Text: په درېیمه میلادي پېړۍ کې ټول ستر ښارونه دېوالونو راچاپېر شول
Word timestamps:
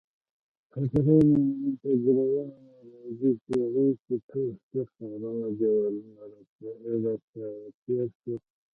په 0.69 0.79
درېیمه 0.91 2.43
میلادي 2.81 3.31
پېړۍ 3.45 3.89
کې 4.03 4.15
ټول 4.29 4.49
ستر 4.63 4.85
ښارونه 4.93 5.47
دېوالونو 5.59 6.13
راچاپېر 7.03 8.07
شول 8.19 8.39